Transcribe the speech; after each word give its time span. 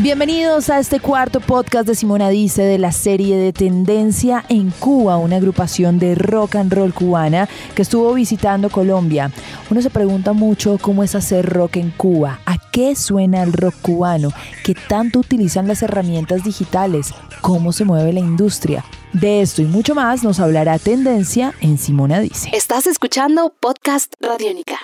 Bienvenidos 0.00 0.70
a 0.70 0.78
este 0.78 1.00
cuarto 1.00 1.38
podcast 1.38 1.86
de 1.86 1.94
Simona 1.94 2.30
Dice 2.30 2.62
de 2.62 2.78
la 2.78 2.92
serie 2.92 3.36
de 3.36 3.52
Tendencia 3.52 4.42
en 4.48 4.70
Cuba, 4.70 5.18
una 5.18 5.36
agrupación 5.36 5.98
de 5.98 6.14
rock 6.14 6.56
and 6.56 6.72
roll 6.72 6.94
cubana 6.94 7.46
que 7.74 7.82
estuvo 7.82 8.14
visitando 8.14 8.70
Colombia. 8.70 9.30
Uno 9.70 9.82
se 9.82 9.90
pregunta 9.90 10.32
mucho 10.32 10.78
cómo 10.80 11.04
es 11.04 11.14
hacer 11.14 11.44
rock 11.46 11.76
en 11.76 11.90
Cuba, 11.90 12.40
a 12.46 12.56
qué 12.72 12.96
suena 12.96 13.42
el 13.42 13.52
rock 13.52 13.74
cubano, 13.82 14.32
qué 14.64 14.74
tanto 14.74 15.18
utilizan 15.18 15.68
las 15.68 15.82
herramientas 15.82 16.42
digitales, 16.42 17.12
cómo 17.42 17.70
se 17.72 17.84
mueve 17.84 18.14
la 18.14 18.20
industria. 18.20 18.84
De 19.12 19.42
esto 19.42 19.60
y 19.60 19.66
mucho 19.66 19.94
más 19.94 20.24
nos 20.24 20.40
hablará 20.40 20.78
Tendencia 20.78 21.52
en 21.60 21.76
Simona 21.76 22.20
Dice. 22.20 22.48
Estás 22.54 22.86
escuchando 22.86 23.52
Podcast 23.60 24.14
Radiónica. 24.20 24.78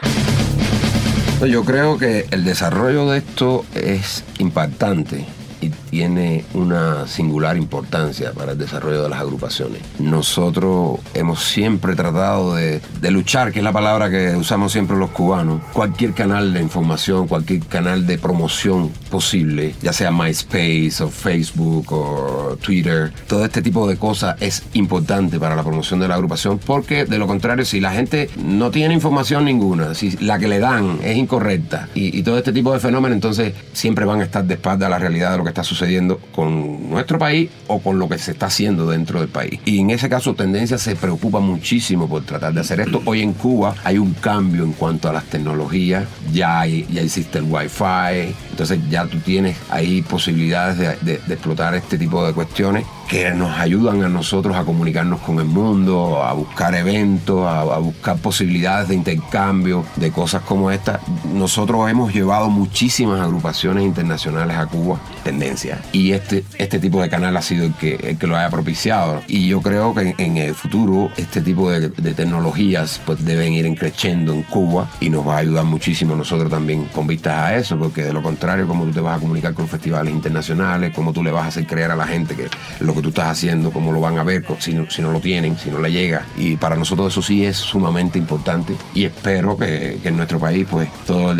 Yo 1.46 1.64
creo 1.64 1.98
que 1.98 2.26
el 2.32 2.44
desarrollo 2.44 3.08
de 3.10 3.18
esto 3.18 3.64
es 3.74 4.24
impactante 4.38 5.24
y 5.60 5.70
tiene 5.70 6.44
una 6.54 7.06
singular 7.06 7.56
importancia 7.56 8.32
para 8.32 8.52
el 8.52 8.58
desarrollo 8.58 9.02
de 9.02 9.08
las 9.08 9.20
agrupaciones. 9.20 9.82
Nosotros 9.98 11.00
hemos 11.14 11.42
siempre 11.42 11.94
tratado 11.94 12.54
de, 12.54 12.80
luchar, 13.10 13.52
que 13.52 13.60
es 13.60 13.64
la 13.64 13.72
palabra 13.72 14.10
que 14.10 14.36
usamos 14.36 14.72
siempre 14.72 14.96
los 14.96 15.10
cubanos, 15.10 15.62
cualquier 15.72 16.12
canal 16.12 16.52
de 16.52 16.60
información, 16.60 17.26
cualquier 17.26 17.60
canal 17.60 18.06
de 18.06 18.18
promoción 18.18 18.90
posible, 19.10 19.74
ya 19.80 19.92
sea 19.92 20.10
MySpace 20.10 21.02
o 21.02 21.08
Facebook 21.08 21.86
o 21.92 22.56
Twitter, 22.60 23.12
todo 23.26 23.44
este 23.44 23.62
tipo 23.62 23.88
de 23.88 23.96
cosas 23.96 24.36
es 24.40 24.62
importante 24.74 25.40
para 25.40 25.56
la 25.56 25.62
promoción 25.62 26.00
de 26.00 26.08
la 26.08 26.14
agrupación 26.14 26.58
porque 26.58 27.04
de 27.04 27.18
lo 27.18 27.26
contrario, 27.26 27.64
si 27.64 27.80
la 27.80 27.92
gente 27.92 28.30
no 28.36 28.70
tiene 28.70 28.94
información 28.94 29.44
ninguna, 29.44 29.94
si 29.94 30.10
la 30.18 30.38
que 30.38 30.48
le 30.48 30.58
dan 30.58 30.98
es 31.02 31.16
incorrecta 31.16 31.88
y, 31.94 32.22
todo 32.22 32.36
este 32.36 32.52
tipo 32.52 32.72
de 32.72 32.80
fenómenos, 32.80 33.14
entonces 33.14 33.54
siempre 33.72 34.04
van 34.04 34.20
a 34.20 34.24
estar 34.24 34.44
de 34.44 34.54
espalda 34.54 34.86
a 34.86 34.90
la 34.90 34.98
realidad 34.98 35.30
de 35.30 35.38
lo 35.38 35.44
que 35.44 35.47
está 35.48 35.64
sucediendo 35.64 36.18
con 36.34 36.90
nuestro 36.90 37.18
país 37.18 37.50
o 37.66 37.80
con 37.80 37.98
lo 37.98 38.08
que 38.08 38.18
se 38.18 38.32
está 38.32 38.46
haciendo 38.46 38.88
dentro 38.88 39.20
del 39.20 39.28
país. 39.28 39.60
Y 39.64 39.80
en 39.80 39.90
ese 39.90 40.08
caso, 40.08 40.34
Tendencia 40.34 40.78
se 40.78 40.96
preocupa 40.96 41.40
muchísimo 41.40 42.08
por 42.08 42.22
tratar 42.24 42.52
de 42.52 42.60
hacer 42.60 42.80
esto. 42.80 43.02
Hoy 43.04 43.22
en 43.22 43.32
Cuba 43.32 43.74
hay 43.84 43.98
un 43.98 44.14
cambio 44.14 44.64
en 44.64 44.72
cuanto 44.72 45.08
a 45.08 45.12
las 45.12 45.24
tecnologías, 45.24 46.04
ya, 46.32 46.60
hay, 46.60 46.86
ya 46.90 47.02
existe 47.02 47.38
el 47.38 47.44
Wi-Fi, 47.44 48.34
entonces 48.50 48.78
ya 48.90 49.06
tú 49.06 49.18
tienes 49.18 49.56
ahí 49.70 50.02
posibilidades 50.02 50.78
de, 51.02 51.18
de 51.18 51.34
explotar 51.34 51.74
este 51.74 51.98
tipo 51.98 52.26
de 52.26 52.32
cuestiones 52.32 52.84
que 53.08 53.30
nos 53.30 53.58
ayudan 53.58 54.04
a 54.04 54.08
nosotros 54.08 54.54
a 54.54 54.64
comunicarnos 54.64 55.20
con 55.20 55.38
el 55.38 55.46
mundo, 55.46 56.22
a 56.22 56.34
buscar 56.34 56.74
eventos, 56.74 57.46
a, 57.46 57.78
buscar 57.78 58.18
posibilidades 58.18 58.88
de 58.88 58.94
intercambio, 58.94 59.84
de 59.96 60.10
cosas 60.10 60.42
como 60.42 60.70
esta. 60.70 61.00
Nosotros 61.32 61.90
hemos 61.90 62.12
llevado 62.12 62.50
muchísimas 62.50 63.20
agrupaciones 63.20 63.84
internacionales 63.84 64.58
a 64.58 64.66
Cuba, 64.66 65.00
tendencia, 65.24 65.80
y 65.92 66.12
este, 66.12 66.44
este 66.58 66.78
tipo 66.78 67.00
de 67.00 67.08
canal 67.08 67.36
ha 67.36 67.42
sido 67.42 67.64
el 67.64 67.74
que, 67.74 68.16
que 68.18 68.26
lo 68.26 68.36
haya 68.36 68.50
propiciado. 68.50 69.22
Y 69.26 69.48
yo 69.48 69.62
creo 69.62 69.94
que 69.94 70.14
en, 70.18 70.36
el 70.36 70.54
futuro 70.54 71.10
este 71.16 71.40
tipo 71.40 71.70
de, 71.70 71.88
tecnologías 71.88 73.00
pues 73.06 73.24
deben 73.24 73.54
ir 73.54 73.68
creciendo 73.78 74.32
en 74.34 74.42
Cuba 74.42 74.90
y 75.00 75.08
nos 75.08 75.26
va 75.26 75.36
a 75.36 75.38
ayudar 75.38 75.64
muchísimo 75.64 76.14
nosotros 76.14 76.50
también 76.50 76.84
con 76.86 77.06
vistas 77.06 77.34
a 77.34 77.56
eso, 77.56 77.78
porque 77.78 78.02
de 78.02 78.12
lo 78.12 78.22
contrario, 78.22 78.68
como 78.68 78.84
tú 78.84 78.92
te 78.92 79.00
vas 79.00 79.16
a 79.16 79.20
comunicar 79.20 79.54
con 79.54 79.66
festivales 79.66 80.12
internacionales, 80.12 80.92
como 80.94 81.12
tú 81.12 81.22
le 81.22 81.30
vas 81.30 81.44
a 81.44 81.48
hacer 81.48 81.66
creer 81.66 81.90
a 81.90 81.96
la 81.96 82.06
gente 82.06 82.34
que 82.34 82.48
lo 82.80 82.97
que 82.98 83.02
tú 83.02 83.08
estás 83.10 83.28
haciendo, 83.28 83.70
cómo 83.70 83.92
lo 83.92 84.00
van 84.00 84.18
a 84.18 84.24
ver, 84.24 84.44
si 84.58 84.74
no, 84.74 84.90
si 84.90 85.02
no 85.02 85.12
lo 85.12 85.20
tienen, 85.20 85.58
si 85.58 85.70
no 85.70 85.80
le 85.80 85.90
llega. 85.90 86.26
Y 86.36 86.56
para 86.56 86.76
nosotros 86.76 87.12
eso 87.12 87.22
sí 87.22 87.44
es 87.44 87.56
sumamente 87.56 88.18
importante 88.18 88.74
y 88.94 89.04
espero 89.04 89.56
que, 89.56 89.98
en 90.04 90.16
nuestro 90.16 90.38
país 90.38 90.66
pues 90.70 90.88
todo 91.06 91.32
el, 91.32 91.38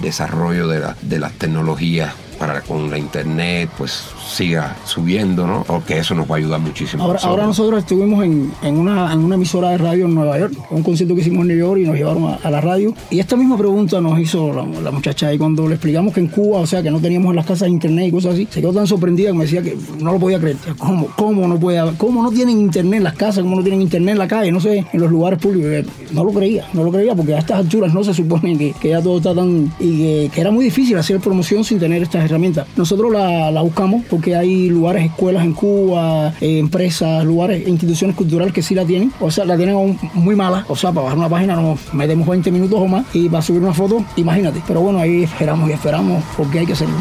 desarrollo 0.00 0.68
de, 0.68 0.82
de 1.02 1.18
las 1.18 1.32
tecnologías 1.32 2.14
para 2.42 2.60
con 2.60 2.90
la 2.90 2.98
internet 2.98 3.70
pues 3.78 4.02
siga 4.28 4.76
subiendo, 4.84 5.46
¿no? 5.46 5.62
Porque 5.64 5.98
eso 5.98 6.12
nos 6.12 6.28
va 6.28 6.34
a 6.34 6.38
ayudar 6.38 6.58
muchísimo. 6.58 7.04
Ahora, 7.04 7.20
ahora 7.22 7.46
nosotros 7.46 7.78
estuvimos 7.78 8.24
en, 8.24 8.52
en, 8.62 8.78
una, 8.78 9.12
en 9.12 9.20
una 9.20 9.36
emisora 9.36 9.70
de 9.70 9.78
radio 9.78 10.06
en 10.06 10.14
Nueva 10.16 10.40
York, 10.40 10.54
un 10.70 10.82
concierto 10.82 11.14
que 11.14 11.20
hicimos 11.20 11.42
en 11.42 11.48
New 11.48 11.58
York 11.58 11.80
y 11.82 11.84
nos 11.84 11.94
llevaron 11.94 12.36
a, 12.42 12.50
la 12.50 12.60
radio. 12.60 12.94
Y 13.10 13.20
esta 13.20 13.36
misma 13.36 13.56
pregunta 13.56 14.00
nos 14.00 14.18
hizo 14.18 14.52
la, 14.52 14.90
muchacha 14.90 15.32
y 15.32 15.38
cuando 15.38 15.68
le 15.68 15.74
explicamos 15.76 16.12
que 16.12 16.18
en 16.18 16.26
Cuba, 16.26 16.58
o 16.58 16.66
sea, 16.66 16.82
que 16.82 16.90
no 16.90 16.98
teníamos 16.98 17.30
en 17.30 17.36
las 17.36 17.46
casas 17.46 17.68
internet 17.68 18.08
y 18.08 18.10
cosas 18.10 18.34
así, 18.34 18.48
se 18.50 18.60
quedó 18.60 18.72
tan 18.72 18.88
sorprendida 18.88 19.30
que 19.30 19.38
me 19.38 19.44
decía 19.44 19.62
que 19.62 19.76
no 20.00 20.12
lo 20.12 20.18
podía 20.18 20.40
creer. 20.40 20.56
¿Cómo, 20.78 21.06
cómo 21.14 21.46
no 21.46 21.60
puede 21.60 21.80
¿Cómo 21.96 22.24
no 22.24 22.32
tienen 22.32 22.58
internet 22.58 22.98
en 22.98 23.04
las 23.04 23.14
casas? 23.14 23.44
¿Cómo 23.44 23.54
no 23.54 23.62
tienen 23.62 23.82
internet 23.82 24.14
en 24.14 24.18
la 24.18 24.26
calle? 24.26 24.50
No 24.50 24.60
sé, 24.60 24.84
en 24.92 25.00
los 25.00 25.12
lugares 25.12 25.38
públicos. 25.38 25.86
No 26.10 26.24
lo 26.24 26.32
creía, 26.32 26.66
no 26.72 26.82
lo 26.82 26.90
creía 26.90 27.14
porque 27.14 27.34
a 27.34 27.38
estas 27.38 27.58
alturas 27.58 27.94
no 27.94 28.02
se 28.02 28.12
supone 28.12 28.58
que, 28.58 28.72
que 28.72 28.88
ya 28.88 29.00
todo 29.00 29.18
está 29.18 29.32
tan... 29.32 29.72
y 29.78 29.98
que, 29.98 30.30
que 30.34 30.40
era 30.40 30.50
muy 30.50 30.64
difícil 30.64 30.98
hacer 30.98 31.20
promoción 31.20 31.62
sin 31.62 31.78
tener 31.78 32.02
estas 32.02 32.24
herramientas. 32.32 32.66
Nosotros 32.76 33.12
la, 33.12 33.60
buscamos 33.62 34.02
porque 34.08 34.34
hay 34.34 34.68
lugares, 34.68 35.04
escuelas 35.04 35.44
en 35.44 35.52
Cuba, 35.52 36.34
eh, 36.40 36.58
empresas, 36.58 37.24
lugares, 37.24 37.66
instituciones 37.68 38.16
culturales 38.16 38.52
que 38.52 38.62
sí 38.62 38.74
la 38.74 38.84
tienen. 38.84 39.12
O 39.20 39.30
sea, 39.30 39.44
la 39.44 39.56
tienen 39.56 39.98
muy 40.14 40.34
mala. 40.34 40.64
O 40.68 40.76
sea, 40.76 40.90
para 40.90 41.04
bajar 41.04 41.18
una 41.18 41.28
página 41.28 41.56
nos 41.56 41.92
metemos 41.94 42.26
20 42.26 42.50
minutos 42.50 42.78
o 42.80 42.86
más 42.86 43.04
y 43.14 43.28
para 43.28 43.42
subir 43.42 43.62
una 43.62 43.74
foto, 43.74 44.04
imagínate. 44.16 44.62
Pero 44.66 44.80
bueno, 44.80 44.98
ahí 44.98 45.22
esperamos 45.22 45.68
y 45.70 45.72
esperamos 45.72 46.24
porque 46.36 46.60
hay 46.60 46.66
que 46.66 46.72
hacerlo. 46.72 46.96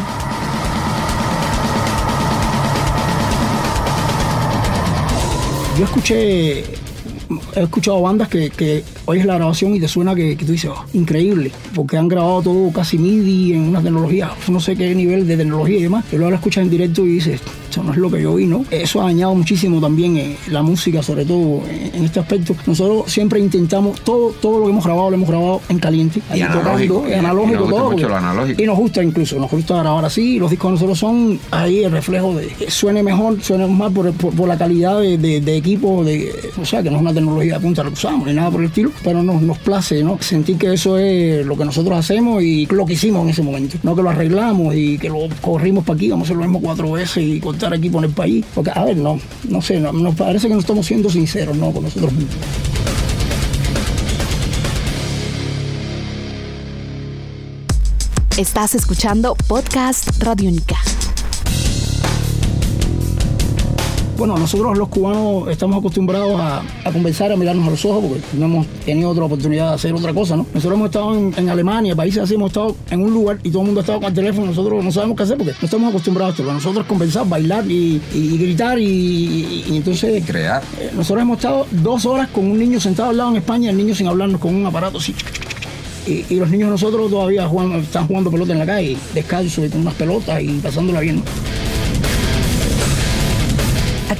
Yo 5.78 5.86
escuché, 5.86 6.63
he 7.56 7.64
escuchado 7.64 8.02
bandas 8.02 8.28
que, 8.28 8.50
que 8.50 8.84
oyes 9.06 9.25
la 9.25 9.36
grabación 9.36 9.75
y 9.75 9.80
te 9.80 9.88
suena 9.88 10.16
que, 10.16 10.36
tú 10.36 10.52
dices, 10.52 10.72
oh, 10.74 10.86
increíble, 10.94 11.52
porque 11.75 11.97
han 11.97 12.08
grabado 12.08 12.42
todo 12.42 12.72
casi 12.72 12.97
MIDI 12.97 13.53
en 13.53 13.62
una 13.62 13.81
tecnología, 13.81 14.31
no 14.47 14.59
sé 14.59 14.75
qué 14.75 14.94
nivel 14.96 15.28
de 15.28 15.38
tecnología 15.38 15.78
y 15.78 15.84
demás, 15.84 16.06
y 16.12 16.16
luego 16.16 16.31
la 16.31 16.38
escuchas 16.38 16.64
en 16.64 16.69
directo 16.69 17.06
y 17.06 17.14
dices, 17.14 17.42
no 17.78 17.92
es 17.92 17.98
lo 17.98 18.12
que 18.12 18.22
yo 18.22 18.36
vi, 18.36 18.46
¿no? 18.46 18.66
Eso 18.70 19.02
ha 19.02 19.06
dañado 19.06 19.34
muchísimo 19.34 19.80
también 19.80 20.18
eh, 20.18 20.38
la 20.50 20.62
música, 20.62 21.02
sobre 21.02 21.26
todo 21.26 21.64
en, 21.70 22.04
este 22.04 22.20
aspecto. 22.20 22.56
Nosotros 22.66 23.12
siempre 23.12 23.40
intentamos, 23.40 24.02
todo, 24.02 24.32
todo 24.42 24.59
lo 24.59 24.66
que 24.66 24.72
hemos 24.72 24.84
grabado 24.84 25.09
lo 25.09 25.16
hemos 25.16 25.30
grabado 25.30 25.62
en 25.70 25.80
caliente, 25.80 26.22
y 26.34 26.42
analógico, 26.42 27.06
y, 27.08 27.14
analógico, 27.14 27.64
todo. 27.66 27.92
Mucho 27.92 28.10
lo 28.10 28.16
analógico. 28.18 28.62
Y 28.62 28.66
nos 28.66 28.78
gusta 28.78 29.04
incluso, 29.04 29.40
nos 29.40 29.50
gusta 29.50 29.78
grabar 29.78 30.06
así, 30.06 30.38
los 30.38 30.50
discos 30.50 30.70
de 30.70 30.74
nosotros 30.74 31.00
son 31.00 31.40
ahí 31.52 31.84
el 31.84 31.92
reflejo 31.92 32.36
de 32.36 32.48
que 32.48 32.70
suene 32.70 33.04
mejor, 33.04 33.42
suene 33.42 33.68
más 33.68 33.92
por, 33.92 34.12
por, 34.14 34.48
la 34.48 34.58
calidad 34.58 35.00
de, 35.00 35.18
de, 35.18 35.56
equipo, 35.56 36.04
de, 36.04 36.34
o 36.60 36.66
sea, 36.66 36.84
que 36.84 36.90
no 36.90 36.98
es 36.98 37.02
una 37.02 37.14
tecnología 37.14 37.56
de 37.56 37.60
punta 37.60 37.84
que 37.84 37.90
usamos 37.90 38.28
ni 38.28 38.34
nada 38.34 38.52
por 38.52 38.62
el 38.62 38.68
estilo, 38.68 38.92
pero 39.04 39.24
nos, 39.24 39.42
nos 39.42 39.58
place, 39.60 40.04
¿no? 40.04 40.18
Sentir 40.20 40.58
que 40.58 40.74
eso 40.74 40.98
es 40.98 41.46
lo 41.46 41.56
que 41.56 41.66
nosotros 41.66 41.98
hacemos 41.98 42.44
y 42.44 42.66
lo 42.68 42.86
que 42.86 42.94
hicimos 42.94 43.24
en 43.24 43.30
ese 43.30 43.44
momento, 43.44 43.78
no 43.84 43.96
que 43.96 44.02
lo 44.02 44.10
arreglamos 44.10 44.76
y 44.76 44.98
que 44.98 45.10
lo 45.10 45.28
corrimos 45.42 45.84
para 45.86 45.98
aquí, 45.98 46.10
vamos 46.10 46.26
a 46.26 46.28
hacer 46.28 46.38
lo 46.38 46.44
mismo 46.44 46.62
cuatro 46.62 46.92
veces 46.92 47.24
y 47.24 47.40
cortar 47.62 47.78
aquí 47.78 47.90
por 47.90 48.04
el 48.04 48.12
país 48.12 48.44
porque, 48.56 48.72
a 48.74 48.86
ver, 48.86 48.98
no, 48.98 49.20
no 49.48 49.62
sé, 49.62 49.80
nos 49.80 50.16
parece 50.16 50.48
que 50.48 50.54
no 50.54 50.60
estamos 50.60 50.86
siendo 50.86 51.10
sinceros, 51.10 51.56
¿no? 51.56 51.72
Con 51.72 51.84
nosotros 51.84 52.12
mismos. 52.12 52.36
Estás 58.38 58.74
escuchando 58.74 59.36
Podcast 59.48 60.24
Radio 60.24 60.50
Única. 60.50 60.78
Bueno, 64.22 64.38
nosotros 64.38 64.78
los 64.78 64.88
cubanos 64.88 65.50
estamos 65.50 65.80
acostumbrados 65.80 66.40
a, 66.40 66.62
conversar, 66.94 67.32
a 67.32 67.36
mirarnos 67.36 67.68
a 67.68 67.72
los 67.72 67.84
ojos, 67.86 68.06
porque 68.08 68.24
no 68.34 68.46
hemos 68.46 68.68
tenido 68.86 69.09
otra 69.09 69.24
oportunidad 69.24 69.70
de 69.70 69.74
hacer 69.74 69.96
otra 69.96 70.14
cosa, 70.14 70.36
¿no? 70.36 70.46
Nosotros 70.54 70.78
hemos 70.78 70.90
estado 70.90 71.16
en, 71.16 71.50
Alemania, 71.50 71.96
países 71.96 72.22
así, 72.22 72.36
hemos 72.36 72.52
estado 72.52 72.76
en 72.92 73.02
un 73.02 73.12
lugar 73.16 73.40
y 73.42 73.50
todo 73.50 73.64
el 73.64 73.66
mundo 73.66 73.80
ha 73.80 73.81
estado 73.81 74.00
con 74.00 74.10
el 74.10 74.14
teléfono, 74.14 74.46
nosotros 74.46 74.86
no 74.86 74.92
sabemos 74.92 75.18
qué 75.18 75.24
hacer 75.24 75.38
porque 75.38 75.54
no 75.60 75.66
estamos 75.66 75.90
acostumbrados 75.90 76.38
a 76.38 76.42
esto. 76.44 76.54
Nosotros 76.54 76.86
conversar, 76.86 77.28
bailar 77.28 77.66
y, 77.68 78.00
gritar 78.13 78.78
y, 78.78 79.63
entonces... 79.69 80.24
Crear. 80.24 80.62
Eh, 80.80 80.92
nosotros 80.95 81.24
hemos 81.24 81.38
estado 81.38 81.66
dos 81.72 82.06
horas 82.06 82.28
con 82.28 82.45
un 82.45 82.60
niño 82.60 82.80
sentado 82.80 83.10
al 83.10 83.18
lado 83.18 83.31
en 83.31 83.38
España, 83.38 83.72
el 83.72 83.78
niño 83.78 83.95
sin 83.95 84.06
hablarnos 84.06 84.40
con 84.40 84.54
un 84.54 84.63
aparato 84.68 85.00
así. 85.00 85.16
Y, 86.06 86.36
los 86.36 86.48
niños 86.48 86.69
nosotros 86.69 87.10
todavía 87.10 87.50
están 87.81 88.06
jugando 88.06 88.30
pelota 88.30 88.54
en 88.54 88.60
la 88.60 88.68
calle, 88.68 88.98
descalzo 89.16 89.66
y 89.66 89.69
con 89.69 89.81
unas 89.81 89.95
pelotas 89.95 90.44
y 90.44 90.60
pasándola 90.60 91.00
bien. 91.00 91.16
¿no? 91.16 91.50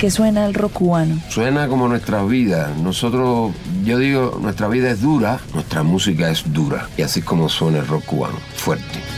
¿A 0.02 0.04
qué 0.04 0.10
suena 0.10 0.48
el 0.48 0.56
rock 0.56 0.74
cubano? 0.74 1.22
Suena 1.30 1.68
como 1.68 1.88
nuestra 1.88 2.24
vida. 2.24 2.74
Nosotros, 2.82 3.52
yo 3.84 4.00
digo, 4.00 4.40
nuestra 4.42 4.68
vida 4.68 4.90
es 4.90 5.00
dura, 5.00 5.40
nuestra 5.54 5.84
música 5.84 6.32
es 6.32 6.42
dura. 6.52 6.90
Y 6.98 7.04
así 7.04 7.20
es 7.20 7.26
como 7.28 7.48
suena 7.50 7.78
el 7.78 7.88
rock 7.88 8.06
cubano, 8.06 8.40
fuerte. 8.56 9.11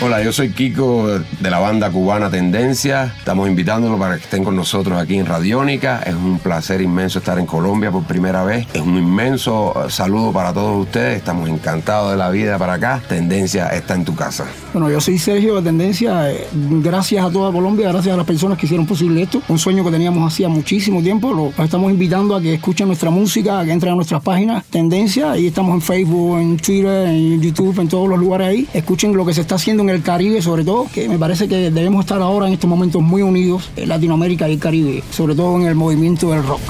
Hola, 0.00 0.22
yo 0.22 0.32
soy 0.32 0.50
Kiko 0.50 1.08
de 1.40 1.50
la 1.50 1.58
banda 1.58 1.90
cubana 1.90 2.30
Tendencia. 2.30 3.12
Estamos 3.18 3.48
invitándolo 3.48 3.98
para 3.98 4.14
que 4.16 4.22
estén 4.22 4.44
con 4.44 4.54
nosotros 4.54 4.96
aquí 4.96 5.16
en 5.18 5.26
Radiónica. 5.26 6.00
Es 6.06 6.14
un 6.14 6.38
placer 6.38 6.80
inmenso 6.80 7.18
estar 7.18 7.36
en 7.36 7.46
Colombia 7.46 7.90
por 7.90 8.04
primera 8.04 8.44
vez. 8.44 8.68
Es 8.72 8.80
un 8.80 8.96
inmenso 8.96 9.74
eh, 9.74 9.90
saludo 9.90 10.30
para 10.32 10.52
todos 10.52 10.82
ustedes. 10.86 11.16
Estamos 11.18 11.48
encantados 11.48 12.12
de 12.12 12.16
la 12.16 12.30
vida 12.30 12.56
para 12.58 12.74
acá. 12.74 13.02
Tendencia 13.08 13.66
está 13.70 13.96
en 13.96 14.04
tu 14.04 14.14
casa. 14.14 14.44
Bueno, 14.72 14.88
yo 14.88 15.00
soy 15.00 15.18
Sergio 15.18 15.56
de 15.56 15.62
Tendencia. 15.62 16.30
Eh, 16.30 16.46
Gracias 16.52 17.24
a 17.24 17.30
toda 17.30 17.50
Colombia, 17.50 17.90
gracias 17.90 18.14
a 18.14 18.16
las 18.16 18.26
personas 18.26 18.56
que 18.56 18.66
hicieron 18.66 18.86
posible 18.86 19.22
esto. 19.22 19.42
Un 19.48 19.58
sueño 19.58 19.82
que 19.84 19.90
teníamos 19.90 20.32
hacía 20.32 20.48
muchísimo 20.48 21.02
tiempo. 21.02 21.32
Lo- 21.34 21.46
Los 21.56 21.58
estamos 21.64 21.90
invitando 21.90 22.36
a 22.36 22.40
que 22.40 22.54
escuchen 22.54 22.86
nuestra 22.86 23.10
música, 23.10 23.58
a 23.58 23.64
que 23.64 23.72
entren 23.72 23.94
a 23.94 23.96
nuestras 23.96 24.22
páginas 24.22 24.64
Tendencia. 24.66 25.32
Ahí 25.32 25.48
estamos 25.48 25.74
en 25.74 25.82
Facebook, 25.82 26.38
en 26.38 26.56
Twitter, 26.56 27.08
en 27.08 27.42
YouTube, 27.42 27.80
en 27.80 27.88
todos 27.88 28.08
los 28.08 28.16
lugares 28.18 28.46
ahí. 28.48 28.68
Escuchen 28.72 29.16
lo 29.16 29.26
que 29.26 29.34
se 29.34 29.40
está 29.40 29.56
haciendo 29.56 29.82
en 29.82 29.87
el 29.88 30.02
Caribe, 30.02 30.42
sobre 30.42 30.64
todo, 30.64 30.86
que 30.92 31.08
me 31.08 31.18
parece 31.18 31.48
que 31.48 31.70
debemos 31.70 32.04
estar 32.04 32.20
ahora 32.20 32.46
en 32.46 32.54
estos 32.54 32.68
momentos 32.68 33.02
muy 33.02 33.22
unidos 33.22 33.70
en 33.76 33.88
Latinoamérica 33.88 34.48
y 34.48 34.54
el 34.54 34.58
Caribe, 34.58 35.02
sobre 35.10 35.34
todo 35.34 35.56
en 35.56 35.66
el 35.66 35.74
movimiento 35.74 36.30
del 36.30 36.44
rock. 36.44 36.60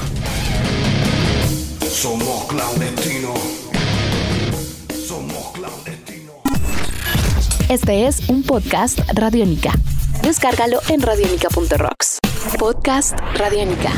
Somos 1.80 2.44
clandestinos. 2.44 3.38
Somos 5.06 5.52
clandestinos. 5.52 6.34
Este 7.68 8.06
es 8.06 8.28
un 8.28 8.42
podcast 8.42 9.00
Radiónica. 9.14 9.72
Descárgalo 10.22 10.80
en 10.88 11.00
radiónica.rocks. 11.00 12.18
Podcast 12.58 13.18
Radiónica. 13.36 13.92